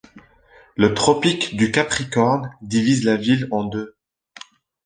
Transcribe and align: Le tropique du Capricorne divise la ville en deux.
Le 0.77 0.95
tropique 0.95 1.55
du 1.55 1.71
Capricorne 1.71 2.49
divise 2.63 3.03
la 3.05 3.17
ville 3.17 3.47
en 3.51 3.65
deux. 3.65 3.95